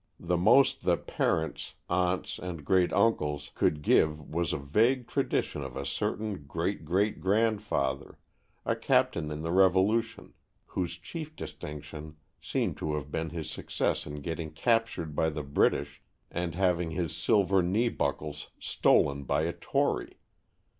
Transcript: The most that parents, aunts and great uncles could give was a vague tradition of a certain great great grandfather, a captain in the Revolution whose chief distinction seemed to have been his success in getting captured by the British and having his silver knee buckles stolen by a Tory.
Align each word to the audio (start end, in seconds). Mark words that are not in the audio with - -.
The 0.19 0.35
most 0.35 0.81
that 0.85 1.05
parents, 1.05 1.75
aunts 1.87 2.39
and 2.39 2.65
great 2.65 2.91
uncles 2.91 3.51
could 3.53 3.83
give 3.83 4.19
was 4.31 4.51
a 4.51 4.57
vague 4.57 5.05
tradition 5.05 5.61
of 5.61 5.75
a 5.77 5.85
certain 5.85 6.47
great 6.47 6.83
great 6.85 7.19
grandfather, 7.21 8.17
a 8.65 8.75
captain 8.75 9.29
in 9.29 9.43
the 9.43 9.51
Revolution 9.51 10.33
whose 10.65 10.97
chief 10.97 11.35
distinction 11.35 12.17
seemed 12.41 12.77
to 12.77 12.95
have 12.95 13.11
been 13.11 13.29
his 13.29 13.51
success 13.51 14.07
in 14.07 14.21
getting 14.21 14.49
captured 14.49 15.15
by 15.15 15.29
the 15.29 15.43
British 15.43 16.01
and 16.31 16.55
having 16.55 16.89
his 16.89 17.15
silver 17.15 17.61
knee 17.61 17.89
buckles 17.89 18.49
stolen 18.57 19.23
by 19.23 19.43
a 19.43 19.53
Tory. 19.53 20.17